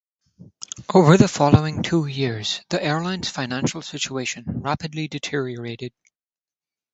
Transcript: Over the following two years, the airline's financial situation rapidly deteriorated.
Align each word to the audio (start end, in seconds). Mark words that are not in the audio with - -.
Over 0.95 1.15
the 1.15 1.27
following 1.27 1.83
two 1.83 2.07
years, 2.07 2.61
the 2.69 2.83
airline's 2.83 3.29
financial 3.29 3.83
situation 3.83 4.43
rapidly 4.47 5.07
deteriorated. 5.07 5.93